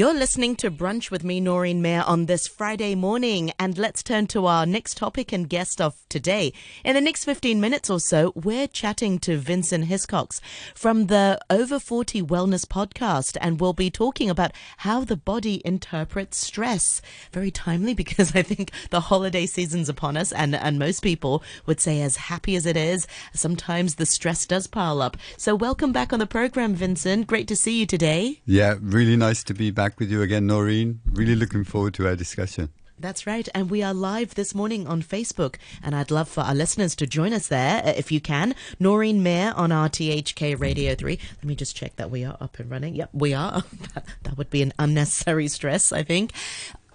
[0.00, 3.52] You're listening to Brunch with me, Noreen Mayer, on this Friday morning.
[3.58, 6.54] And let's turn to our next topic and guest of today.
[6.86, 10.40] In the next 15 minutes or so, we're chatting to Vincent Hiscox
[10.74, 13.36] from the Over 40 Wellness podcast.
[13.42, 17.02] And we'll be talking about how the body interprets stress.
[17.30, 20.32] Very timely because I think the holiday season's upon us.
[20.32, 24.66] And, and most people would say, as happy as it is, sometimes the stress does
[24.66, 25.18] pile up.
[25.36, 27.26] So welcome back on the program, Vincent.
[27.26, 28.40] Great to see you today.
[28.46, 31.00] Yeah, really nice to be back back with you again, Noreen.
[31.10, 32.68] Really looking forward to our discussion.
[32.96, 33.48] That's right.
[33.56, 35.56] And we are live this morning on Facebook.
[35.82, 38.54] And I'd love for our listeners to join us there uh, if you can.
[38.78, 41.18] Noreen Mayer on RTHK Radio 3.
[41.38, 42.94] Let me just check that we are up and running.
[42.94, 43.64] Yep, we are.
[44.22, 46.30] that would be an unnecessary stress, I think.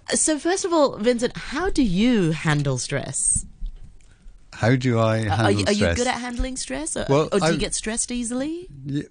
[0.09, 3.45] So, first of all, Vincent, how do you handle stress?
[4.53, 5.97] How do I handle are you, are stress?
[5.97, 6.95] you good at handling stress?
[6.95, 8.69] Or, well, or do I, you get stressed easily?
[8.85, 9.03] Yeah,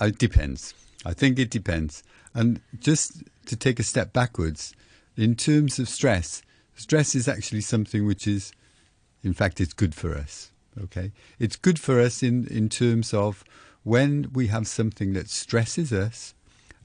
[0.00, 0.74] it depends.
[1.04, 2.02] I think it depends.
[2.34, 4.74] And just to take a step backwards,
[5.16, 6.42] in terms of stress,
[6.74, 8.52] stress is actually something which is,
[9.22, 10.50] in fact, it's good for us.
[10.84, 13.44] Okay, it's good for us in in terms of
[13.82, 16.34] when we have something that stresses us,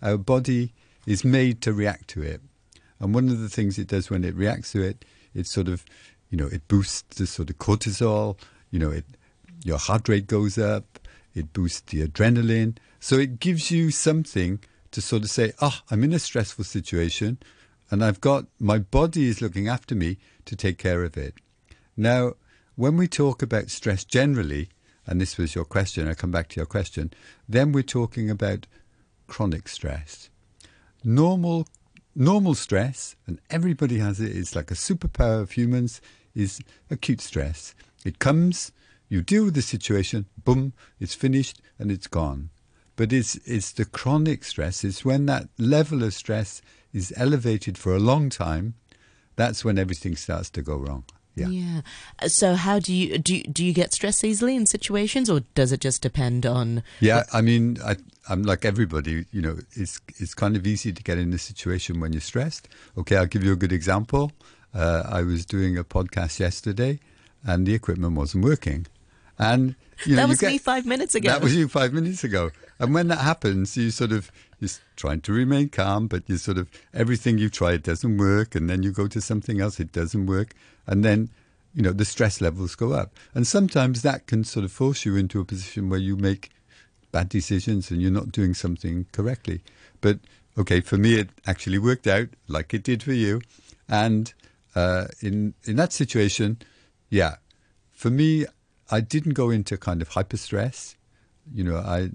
[0.01, 0.73] our body
[1.05, 2.41] is made to react to it.
[2.99, 5.85] And one of the things it does when it reacts to it, it sort of,
[6.29, 8.37] you know, it boosts the sort of cortisol.
[8.71, 9.05] You know, it
[9.63, 10.99] your heart rate goes up.
[11.33, 12.77] It boosts the adrenaline.
[13.07, 14.59] So it gives you something
[14.91, 17.37] to sort of say, oh, I'm in a stressful situation
[17.89, 21.35] and I've got my body is looking after me to take care of it.
[21.95, 22.33] Now,
[22.75, 24.67] when we talk about stress generally,
[25.05, 27.13] and this was your question, I come back to your question,
[27.47, 28.67] then we're talking about
[29.27, 30.29] chronic stress.
[31.01, 31.65] Normal
[32.13, 36.01] normal stress, and everybody has it, it's like a superpower of humans,
[36.35, 37.73] is acute stress.
[38.03, 38.73] It comes,
[39.07, 42.49] you deal with the situation, boom, it's finished and it's gone.
[42.97, 47.95] But it's, it's the chronic stress, it's when that level of stress is elevated for
[47.95, 48.73] a long time,
[49.37, 51.05] that's when everything starts to go wrong.
[51.35, 51.49] Yeah.
[51.49, 51.81] Yeah.
[52.27, 53.35] So how do you do?
[53.35, 56.81] You, do you get stressed easily in situations, or does it just depend on?
[56.99, 57.97] Yeah, I mean, I,
[58.27, 59.25] I'm like everybody.
[59.31, 62.67] You know, it's it's kind of easy to get in a situation when you're stressed.
[62.97, 64.31] Okay, I'll give you a good example.
[64.73, 66.99] Uh, I was doing a podcast yesterday,
[67.43, 68.87] and the equipment wasn't working,
[69.37, 69.75] and
[70.05, 71.29] you know, that was get, me five minutes ago.
[71.29, 72.51] That was you five minutes ago.
[72.79, 76.57] And when that happens, you sort of you're trying to remain calm, but you sort
[76.57, 79.91] of everything you try it doesn't work, and then you go to something else, it
[79.91, 80.53] doesn't work,
[80.85, 81.29] and then
[81.73, 83.13] you know the stress levels go up.
[83.33, 86.51] And sometimes that can sort of force you into a position where you make
[87.11, 89.61] bad decisions and you're not doing something correctly.
[90.01, 90.19] But
[90.57, 93.41] okay, for me, it actually worked out like it did for you,
[93.89, 94.33] and
[94.75, 96.59] uh, in in that situation,
[97.09, 97.35] yeah,
[97.93, 98.45] for me,
[98.89, 100.95] I didn't go into kind of hyper stress.
[101.53, 102.09] You know, I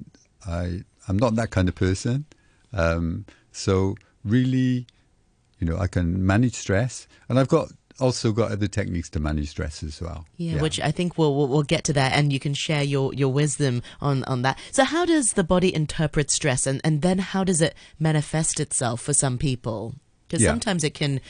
[0.47, 2.27] I I'm not that kind of person.
[2.73, 4.87] Um, so really,
[5.59, 7.69] you know, I can manage stress, and I've got
[8.01, 10.27] also got other techniques to manage stress as well.
[10.37, 10.63] Yeah, yeah.
[10.63, 13.33] which I think we'll, we'll, we'll get to that, and you can share your your
[13.33, 14.59] wisdom on on that.
[14.71, 19.01] So, how does the body interpret stress, and and then how does it manifest itself
[19.01, 19.95] for some people?
[20.33, 20.49] Because yeah.
[20.49, 21.21] sometimes it can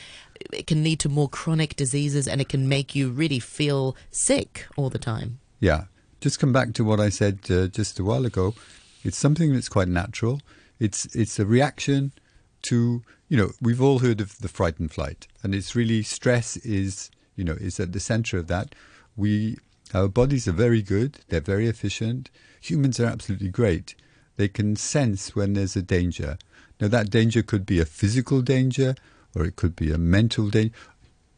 [0.53, 4.65] it can lead to more chronic diseases, and it can make you really feel sick
[4.77, 5.39] all the time.
[5.59, 5.85] Yeah,
[6.21, 8.55] just come back to what I said uh, just a while ago.
[9.03, 10.39] It's something that's quite natural.
[10.79, 12.13] It's it's a reaction
[12.61, 16.55] to you know we've all heard of the fright and flight, and it's really stress
[16.55, 18.73] is you know is at the center of that.
[19.17, 19.57] We
[19.93, 21.19] our bodies are very good.
[21.27, 22.29] They're very efficient.
[22.61, 23.95] Humans are absolutely great.
[24.37, 26.37] They can sense when there's a danger.
[26.83, 28.93] Now that danger could be a physical danger,
[29.33, 30.75] or it could be a mental danger.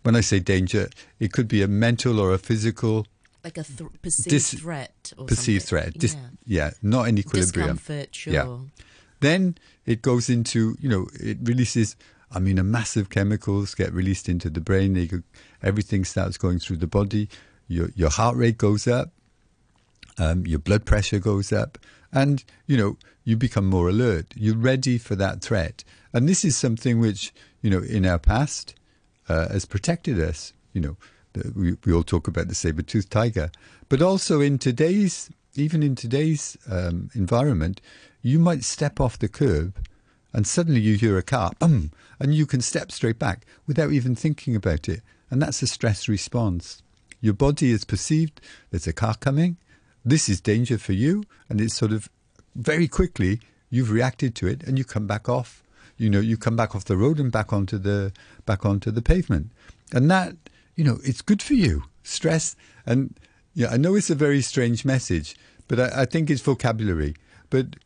[0.01, 0.89] When I say danger,
[1.19, 3.05] it could be a mental or a physical
[3.43, 5.91] like a th- perceived Dis- threat or perceived something.
[5.91, 5.99] threat.
[5.99, 6.29] Dis- yeah.
[6.47, 7.75] yeah, not in equilibrium.
[7.75, 8.33] Discomfort, sure.
[8.33, 8.57] Yeah.
[9.19, 11.95] Then it goes into you know it releases.
[12.31, 14.93] I mean, a massive chemicals get released into the brain.
[14.93, 15.21] They go,
[15.61, 17.29] everything starts going through the body.
[17.67, 19.11] Your your heart rate goes up.
[20.17, 21.77] Um, your blood pressure goes up,
[22.15, 24.33] and you know you become more alert.
[24.35, 25.83] You're ready for that threat,
[26.13, 28.73] and this is something which you know in our past
[29.29, 30.53] uh, has protected us.
[30.73, 30.97] You know,
[31.55, 33.51] we, we all talk about the saber-toothed tiger,
[33.87, 37.81] but also in today's, even in today's um, environment,
[38.21, 39.77] you might step off the curb
[40.35, 44.15] and suddenly you hear a car, um, and you can step straight back without even
[44.15, 45.01] thinking about it.
[45.31, 46.83] And that's a stress response.
[47.21, 49.55] Your body is perceived there's a car coming,
[50.05, 52.09] this is danger for you, and it's sort of
[52.55, 55.63] very quickly you've reacted to it and you come back off.
[55.97, 58.13] You know, you come back off the road and back onto the
[58.45, 59.51] back onto the pavement.
[59.93, 60.35] And that
[60.75, 61.83] you know, it's good for you.
[62.03, 62.55] Stress,
[62.85, 63.17] and
[63.53, 65.35] yeah, I know it's a very strange message,
[65.67, 67.15] but I, I think it's vocabulary.
[67.49, 67.77] But,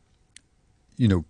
[0.96, 1.24] you know,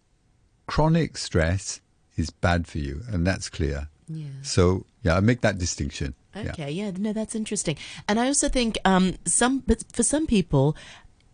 [0.66, 1.80] chronic stress
[2.16, 3.88] is bad for you, and that's clear.
[4.08, 4.26] Yeah.
[4.42, 6.14] So yeah, I make that distinction.
[6.34, 6.50] Yeah.
[6.50, 6.92] Okay, yeah.
[6.96, 7.76] no, that's interesting.
[8.08, 10.76] And I also think um, some, but for some people,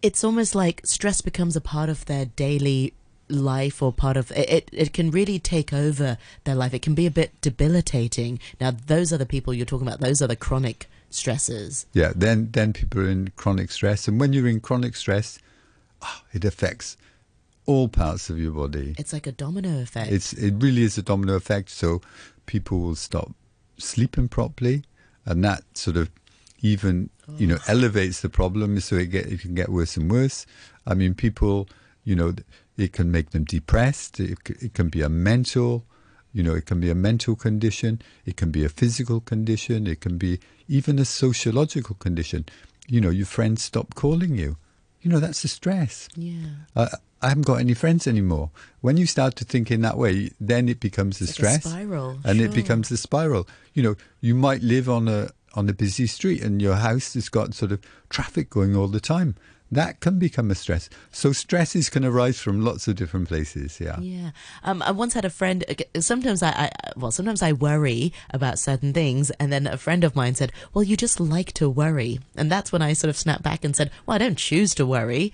[0.02, 2.94] it's almost like stress becomes a part of their daily
[3.28, 4.68] life or part of it.
[4.72, 6.74] It can really take over their life.
[6.74, 8.38] It can be a bit debilitating.
[8.60, 10.00] Now, those are the people you're talking about.
[10.00, 11.86] Those are the chronic stresses.
[11.92, 15.38] Yeah, then then people are in chronic stress, and when you're in chronic stress,
[16.02, 16.96] oh, it affects
[17.64, 18.94] all parts of your body.
[18.98, 20.12] It's like a domino effect.
[20.12, 21.70] It's it really is a domino effect.
[21.70, 22.00] So
[22.46, 23.32] people will stop
[23.78, 24.82] sleeping properly,
[25.24, 26.10] and that sort of
[26.60, 28.78] even you know elevates the problem.
[28.80, 30.46] So it get it can get worse and worse.
[30.86, 31.68] I mean, people,
[32.04, 32.34] you know,
[32.76, 34.20] it can make them depressed.
[34.20, 35.84] It, it can be a mental,
[36.32, 38.00] you know, it can be a mental condition.
[38.24, 39.86] It can be a physical condition.
[39.86, 40.38] It can be
[40.68, 42.44] even a sociological condition.
[42.86, 44.56] You know, your friends stop calling you.
[45.00, 46.08] You know, that's a stress.
[46.16, 46.46] yeah.
[46.74, 46.88] I,
[47.26, 48.50] I haven't got any friends anymore.
[48.80, 51.60] When you start to think in that way, then it becomes a It's like a
[51.60, 52.46] stress, spiral, and sure.
[52.46, 53.48] it becomes a spiral.
[53.74, 57.28] You know, you might live on a on a busy street, and your house has
[57.28, 59.34] got sort of traffic going all the time.
[59.72, 60.88] That can become a stress.
[61.10, 63.80] So stresses can arise from lots of different places.
[63.80, 63.98] Yeah.
[63.98, 64.30] Yeah.
[64.62, 65.64] Um, I once had a friend.
[65.68, 70.04] uh, Sometimes I, I, well, sometimes I worry about certain things, and then a friend
[70.04, 73.16] of mine said, "Well, you just like to worry," and that's when I sort of
[73.18, 75.32] snapped back and said, "Well, I don't choose to worry."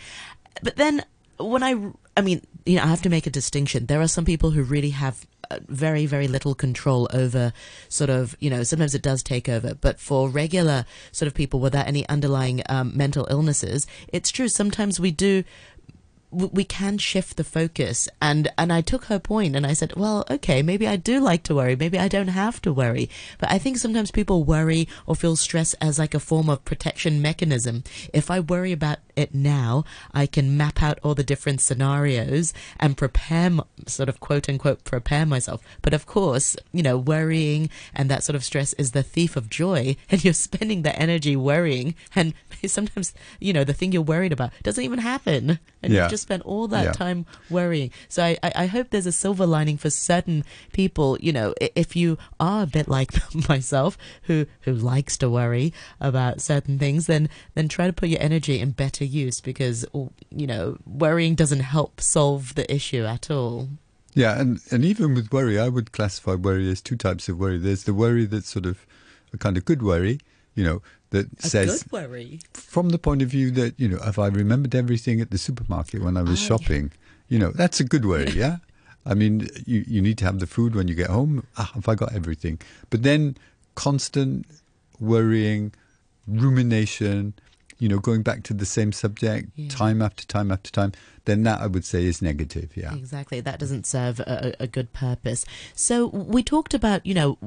[0.62, 1.04] But then
[1.44, 1.74] when I,
[2.16, 3.86] I mean, you know, I have to make a distinction.
[3.86, 7.52] There are some people who really have uh, very, very little control over
[7.88, 9.74] sort of, you know, sometimes it does take over.
[9.74, 14.48] But for regular sort of people without any underlying um, mental illnesses, it's true.
[14.48, 15.44] Sometimes we do
[16.32, 20.24] we can shift the focus and and I took her point and I said well
[20.30, 23.58] okay maybe I do like to worry maybe I don't have to worry but I
[23.58, 27.84] think sometimes people worry or feel stress as like a form of protection mechanism
[28.14, 32.96] if I worry about it now I can map out all the different scenarios and
[32.96, 33.50] prepare
[33.86, 38.36] sort of quote unquote prepare myself but of course you know worrying and that sort
[38.36, 42.34] of stress is the thief of joy and you're spending the energy worrying and
[42.66, 46.02] sometimes you know the thing you're worried about doesn't even happen and Yeah.
[46.02, 46.92] you've just spent all that Yeah.
[46.92, 47.90] time worrying.
[48.08, 51.18] So I, I, I hope there's a silver lining for certain people.
[51.20, 53.10] You know, if you are a bit like
[53.48, 58.22] myself, who who likes to worry about certain things, then then try to put your
[58.22, 63.30] energy in better use because oh, you know worrying doesn't help solve the issue at
[63.30, 63.68] all.
[64.14, 67.56] Yeah, and, and even with worry, I would classify worry as two types of worry.
[67.56, 68.84] There's the worry that's sort of
[69.32, 70.20] a kind of good worry,
[70.54, 72.40] you know, that A says good worry.
[72.52, 76.02] from the point of view that you know, if I remembered everything at the supermarket
[76.02, 76.48] when I was yeah.
[76.48, 76.92] shopping?
[77.28, 78.30] You know, that's a good worry.
[78.30, 78.58] Yeah,
[79.06, 81.46] I mean, you you need to have the food when you get home.
[81.56, 82.60] Ah, have I got everything?
[82.90, 83.36] But then
[83.74, 84.46] constant
[85.00, 85.72] worrying,
[86.26, 87.34] rumination.
[87.82, 89.68] You know, going back to the same subject Yeah.
[89.68, 90.92] time after time after time,
[91.24, 92.68] then that I would say is negative.
[92.76, 92.94] Yeah.
[92.94, 93.40] Exactly.
[93.40, 95.44] That doesn't serve a, a good purpose.
[95.74, 97.38] So we talked about, you know,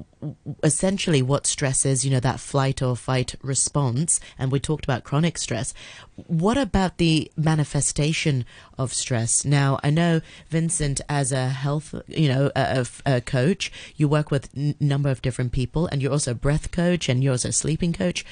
[0.63, 5.03] essentially what stress is, you know, that flight or fight response, and we talked about
[5.03, 5.73] chronic stress.
[6.15, 8.45] What about the manifestation
[8.77, 9.45] of stress?
[9.45, 14.31] Now, I know Vincent, as a health, you know, a, a- a coach, you work
[14.31, 17.49] with a number of different people, and you're also a breath coach, and you're also
[17.49, 18.25] a sleeping coach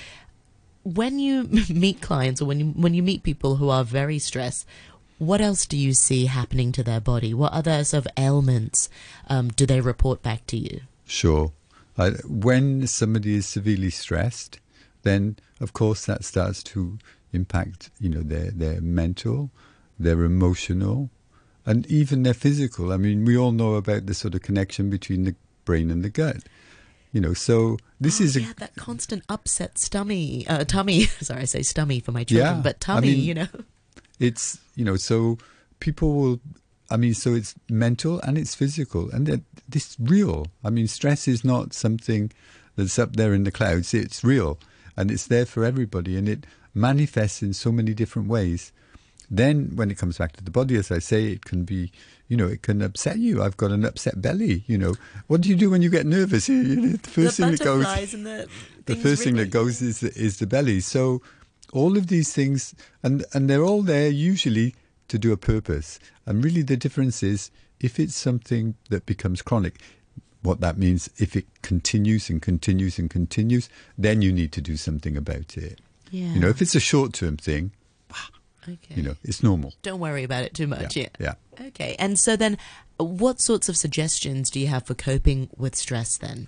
[0.83, 4.65] when you meet clients or when you when you meet people who are very stressed,
[5.18, 7.34] what else do you see happening to their body?
[7.34, 8.89] What other sort of ailments
[9.27, 10.81] um, do they report back to you?
[11.05, 11.51] Sure.
[11.98, 14.60] Uh, when somebody is severely stressed,
[15.03, 16.98] then of course that starts to
[17.31, 19.51] impact, you know, their their mental,
[20.00, 21.10] their emotional,
[21.65, 22.91] and even their physical.
[22.91, 26.10] I mean, we all know about the sort of connection between the brain and the
[26.10, 26.43] gut.
[27.13, 31.05] You know, so this Oh, is a yeah, that constant upset stummy uh, tummy.
[31.22, 33.08] Sorry, I say stummy for my children, Yeah, but I tummy.
[33.08, 33.48] mean- you know,
[34.20, 35.38] it's you know so
[35.79, 36.39] people will
[36.89, 41.27] i mean so it's mental and it's physical and that this real i mean stress
[41.27, 42.32] is not something
[42.75, 44.60] that's up there in the clouds it's real
[44.96, 48.72] and it's there for everybody and it manifests in so many different ways
[49.30, 51.92] then when it comes back to the body as i say it can be
[52.27, 54.96] you know it can upset you i've got an upset belly you know
[55.27, 57.51] what do you do when you get nervous you, you know, the first the thing
[57.51, 58.48] that goes the
[58.86, 60.80] the first thing that goes is the, is the belly.
[60.80, 61.22] So
[61.72, 64.75] all of these things, and and they're all there usually
[65.08, 66.00] to do a purpose.
[66.25, 69.80] And really, the difference is if it's something that becomes chronic.
[70.42, 74.75] What that means, if it continues and continues and continues, then you need to do
[74.75, 75.80] something about it.
[76.12, 76.34] Yeah.
[76.34, 77.72] You know, if it's a short-term thing,
[78.67, 78.96] okay.
[78.96, 79.74] you know, it's normal.
[79.82, 80.96] don't worry about it too much.
[80.96, 81.34] Yeah, Yeah.
[81.60, 81.67] yeah.
[81.67, 81.96] Okay.
[82.00, 82.58] And so then,
[82.98, 86.48] what sorts of suggestions do you have for coping with stress then?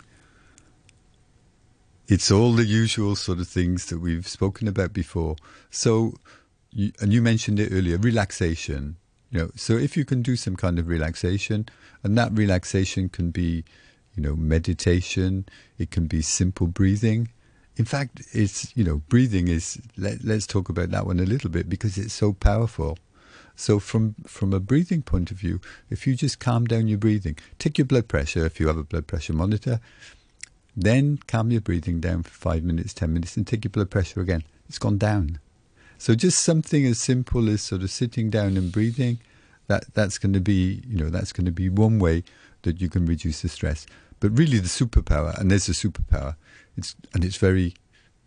[2.07, 5.37] It's all the usual sort of things that we've spoken about before.
[5.71, 6.13] So,
[6.71, 8.97] you, and you mentioned it earlier, relaxation.
[9.31, 11.67] You know, so if you can do some kind of relaxation,
[12.03, 13.63] and that relaxation can be,
[14.15, 15.47] you know, meditation,
[15.79, 17.29] it can be simple breathing.
[17.77, 19.81] In fact, it's you know, breathing is.
[19.97, 22.97] Let, let's talk about that one a little bit because it's so powerful.
[23.55, 27.37] So from from a breathing point of view, if you just calm down your breathing,
[27.59, 29.79] take your blood pressure if you have a blood pressure monitor,
[30.75, 34.21] then calm your breathing down for five minutes, ten minutes, and take your blood pressure
[34.21, 34.43] again.
[34.67, 35.39] It's gone down.
[35.97, 39.19] So just something as simple as sort of sitting down and breathing,
[39.67, 42.23] that that's going to be you know that's going to be one way
[42.63, 43.85] that you can reduce the stress.
[44.19, 46.35] But really, the superpower, and there's a superpower,
[46.77, 47.73] it's and it's very,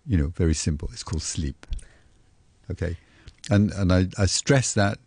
[0.07, 0.89] you know, very simple.
[0.93, 1.67] It's called sleep.
[2.71, 2.97] Okay,
[3.51, 4.99] and and I, I stress that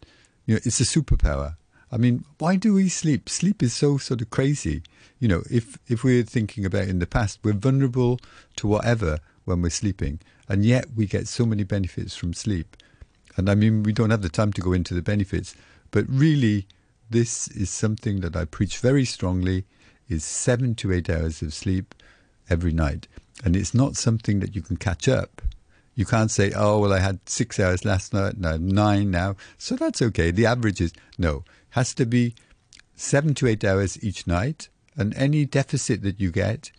[0.45, 1.55] you know, it's a superpower.
[1.91, 3.27] I mean, why do we sleep?
[3.29, 4.81] Sleep is so sort of crazy.
[5.19, 8.19] You know, if if we're thinking about in the past, we're vulnerable
[8.57, 12.77] to whatever when we're sleeping, and yet we get so many benefits from sleep.
[13.37, 15.55] And I mean, we don't have the time to go into the benefits,
[15.91, 16.67] but really,
[17.09, 19.65] this is something that I preach very strongly:
[20.07, 21.93] is seven to eight hours of sleep
[22.49, 23.07] every night,
[23.43, 25.41] and it's not something that you can catch up.
[25.95, 29.75] You can't say, oh, well, I had six hours last night, no, nine now, so
[29.75, 30.31] that's okay.
[30.31, 32.33] The average is, no, has to be
[32.95, 36.71] seven to eight hours each night, and any deficit that you get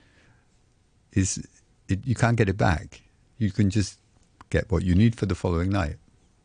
[1.12, 1.46] is,
[1.88, 3.02] it, you can't get it back.
[3.38, 3.98] You can just
[4.50, 5.96] get what you need for the following night.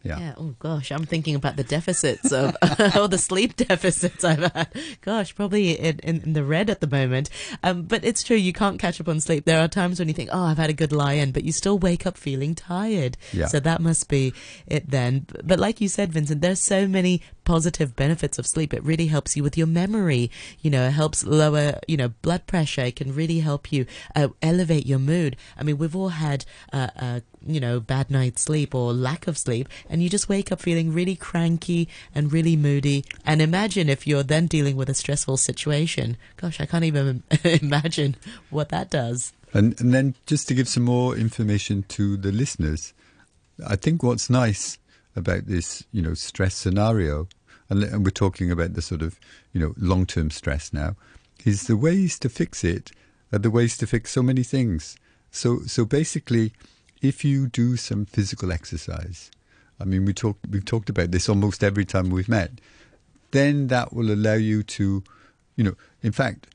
[0.07, 0.19] Yeah.
[0.19, 0.33] yeah.
[0.37, 2.55] Oh gosh, I'm thinking about the deficits of
[2.95, 4.69] all the sleep deficits I've had.
[5.01, 7.29] Gosh, probably in, in, in the red at the moment.
[7.63, 9.45] Um, but it's true, you can't catch up on sleep.
[9.45, 11.51] There are times when you think, oh, I've had a good lie in, but you
[11.51, 13.17] still wake up feeling tired.
[13.33, 13.47] Yeah.
[13.47, 14.33] So that must be
[14.65, 15.25] it then.
[15.43, 18.73] But like you said, Vincent, there's so many positive benefits of sleep.
[18.73, 20.29] It really helps you with your memory.
[20.59, 22.81] You know, it helps lower, you know, blood pressure.
[22.81, 23.85] It can really help you
[24.15, 25.37] uh, elevate your mood.
[25.57, 29.37] I mean, we've all had, uh, uh, you know, bad night's sleep or lack of
[29.37, 33.05] sleep, and you just wake up feeling really cranky and really moody.
[33.25, 36.17] And imagine if you're then dealing with a stressful situation.
[36.37, 38.15] Gosh, I can't even imagine
[38.49, 39.33] what that does.
[39.53, 42.93] And, and then just to give some more information to the listeners,
[43.65, 44.77] I think what's nice
[45.15, 47.27] about this, you know, stress scenario,
[47.69, 49.19] and, and we're talking about the sort of,
[49.53, 50.95] you know, long-term stress now,
[51.45, 52.91] is the ways to fix it
[53.31, 54.97] are the ways to fix so many things.
[55.31, 56.53] So, so basically,
[57.01, 59.31] if you do some physical exercise,
[59.79, 62.51] I mean, we talk, we've talked about this almost every time we've met,
[63.31, 65.03] then that will allow you to,
[65.55, 66.47] you know, in fact,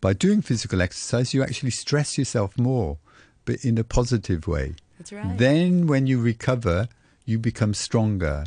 [0.00, 2.98] by doing physical exercise, you actually stress yourself more,
[3.44, 4.74] but in a positive way.
[4.98, 5.36] That's right.
[5.36, 6.88] Then, when you recover,
[7.24, 8.44] you become stronger.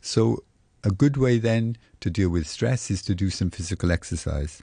[0.00, 0.44] So,
[0.82, 4.60] a good way then to deal with stress is to do some physical exercise.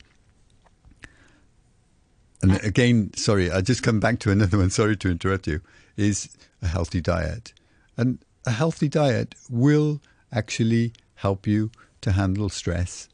[2.42, 4.70] And again, sorry, I just come back to another one.
[4.82, 5.62] Sorry to interrupt you.
[5.96, 6.30] Is
[6.62, 7.54] a healthy diet,
[7.98, 11.72] and a healthy diet will actually help you
[12.02, 13.08] to handle stress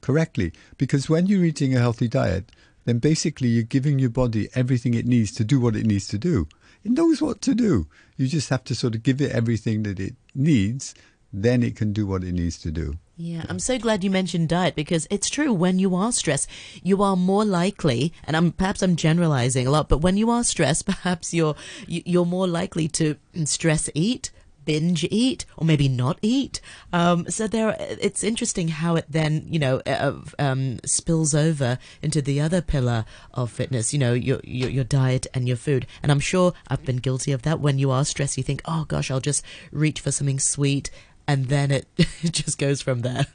[0.00, 0.52] correctly.
[0.78, 2.52] Because when you're eating a healthy diet,
[2.84, 6.18] then basically you're giving your body everything it needs to do what it needs to
[6.18, 6.46] do.
[6.84, 7.88] It knows what to do.
[8.16, 10.94] You just have to sort of give it everything that it needs,
[11.32, 12.94] then it can do what it needs to do.
[13.18, 15.50] Yeah, I'm so glad you mentioned diet because it's true.
[15.50, 16.50] When you are stressed,
[16.82, 20.44] you are more likely, and I'm perhaps I'm generalizing a lot, but when you are
[20.44, 21.54] stressed, perhaps you're
[21.86, 24.30] you're more likely to stress eat,
[24.66, 26.60] binge eat or maybe not eat.
[26.92, 32.20] Um, so there, it's interesting how it then, you know, uh, um, spills over into
[32.20, 33.94] the other pillar of fitness.
[33.94, 35.86] You know, your, your, your diet and your food.
[36.02, 37.60] And I'm sure I've been guilty of that.
[37.60, 39.42] When you are stressed, you think, oh gosh, I'll just
[39.72, 40.90] reach for something sweet,
[41.28, 43.26] and then it, it just goes from there.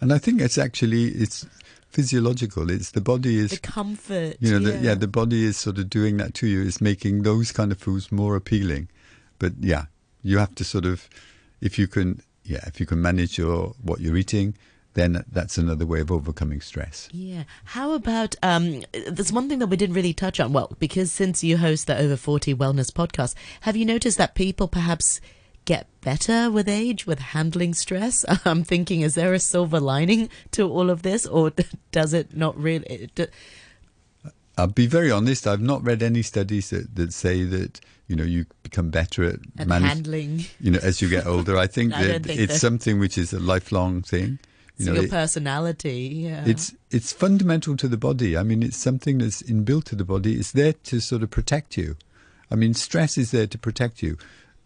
[0.00, 1.46] And I think it's actually it's
[1.88, 2.70] physiological.
[2.70, 4.36] It's the body is the comfort.
[4.40, 4.76] You know, yeah.
[4.76, 6.62] The, yeah, the body is sort of doing that to you.
[6.62, 8.88] Is making those kind of foods more appealing.
[9.38, 9.86] But yeah,
[10.22, 11.08] you have to sort of,
[11.60, 14.54] if you can, yeah, if you can manage your what you're eating,
[14.94, 17.08] then that's another way of overcoming stress.
[17.12, 17.44] Yeah.
[17.64, 20.52] How about um, there's one thing that we didn't really touch on.
[20.52, 24.68] Well, because since you host the Over 40 Wellness podcast, have you noticed that people
[24.68, 25.20] perhaps
[25.64, 28.24] get better with age with handling stress?
[28.44, 31.52] I'm thinking, is there a silver lining to all of this, or
[31.92, 33.10] does it not really?
[34.56, 35.46] I'll be very honest.
[35.46, 39.40] I've not read any studies that, that say that you know you become better at,
[39.58, 40.44] at manage, handling.
[40.60, 41.56] You know, as you get older.
[41.56, 44.38] I think I that think it's something which is a lifelong thing.
[44.76, 46.22] You so know, your it, personality.
[46.24, 46.44] Yeah.
[46.46, 48.36] It's it's fundamental to the body.
[48.36, 50.34] I mean, it's something that's inbuilt to the body.
[50.34, 51.96] It's there to sort of protect you.
[52.50, 54.16] I mean, stress is there to protect you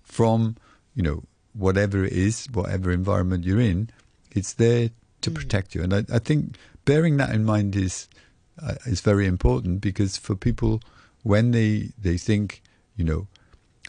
[0.02, 0.56] from
[0.98, 1.22] you know
[1.54, 3.88] whatever it is, whatever environment you're in.
[4.32, 4.90] It's there
[5.22, 5.34] to mm.
[5.34, 8.08] protect you, and I, I think bearing that in mind is
[8.60, 10.82] uh, is very important because for people
[11.22, 12.62] when they they think
[12.96, 13.28] you know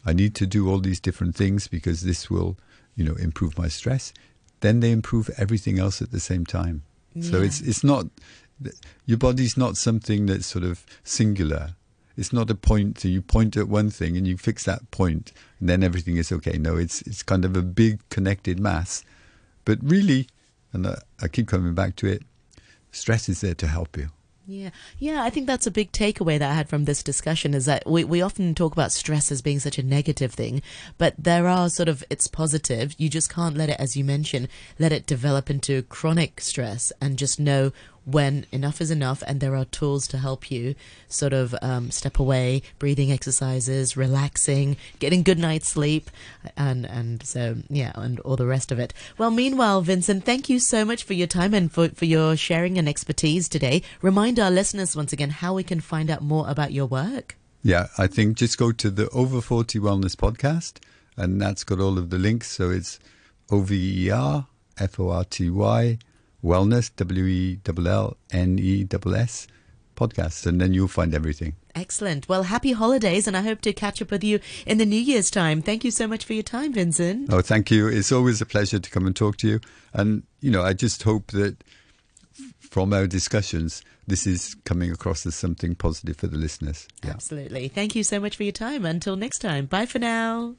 [0.05, 2.57] I need to do all these different things because this will
[2.95, 4.13] you know improve my stress
[4.59, 6.83] then they improve everything else at the same time.
[7.21, 8.05] So it's it's not
[9.05, 11.75] your body's not something that's sort of singular.
[12.19, 12.99] It's not a point.
[12.99, 16.31] So you point at one thing and you fix that point, and then everything is
[16.33, 16.57] okay.
[16.57, 19.03] No, it's it's kind of a big connected mass.
[19.63, 20.27] But really,
[20.73, 22.23] and I, I keep coming back to it,
[22.91, 24.09] stress is there to help you.
[24.49, 25.21] Yeah, yeah.
[25.21, 28.03] I think that's a big takeaway that I had from this discussion is that we,
[28.03, 30.63] we often talk about stress as being such a negative thing,
[30.97, 32.95] but there are sort of it's positive.
[32.97, 34.47] You just can't let it, as you mentioned,
[34.79, 37.71] let it develop into chronic stress, and just know
[38.05, 40.75] when enough is enough, and there are tools to help you
[41.07, 46.09] sort of um, step away, breathing exercises, relaxing, getting good night's sleep,
[46.57, 48.93] and and so yeah, and all the rest of it.
[49.17, 52.77] Well, meanwhile, Vincent, thank you so much for your time and for for your sharing
[52.77, 53.81] and expertise today.
[54.01, 57.35] Remind our listeners once again how we can find out more about your work.
[57.61, 60.79] Yeah, I think just go to the Over 40 Wellness podcast,
[61.17, 62.49] and that's got all of the links.
[62.51, 62.99] So it's
[63.51, 65.97] O V E R F O R T Y
[66.43, 69.47] Wellness, W E L L N E S S
[69.95, 71.55] podcast, and then you'll find everything.
[71.75, 72.27] Excellent.
[72.27, 75.29] Well, happy holidays, and I hope to catch up with you in the New Year's
[75.29, 75.61] time.
[75.61, 77.31] Thank you so much for your time, Vincent.
[77.31, 77.87] Oh, thank you.
[77.87, 79.59] It's always a pleasure to come and talk to you.
[79.93, 81.63] And, you know, I just hope that
[82.59, 86.87] from our discussions, this is coming across as something positive for the listeners.
[87.03, 87.11] Yeah.
[87.11, 87.67] Absolutely.
[87.67, 88.85] Thank you so much for your time.
[88.85, 89.65] Until next time.
[89.65, 90.55] Bye for now.